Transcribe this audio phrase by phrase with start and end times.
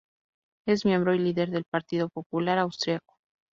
[0.65, 3.19] Es miembro y líder del Partido Popular Austríaco.